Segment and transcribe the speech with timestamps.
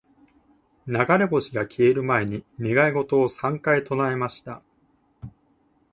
[1.07, 4.63] •流れ星が消える前に、願い事を三回唱えました。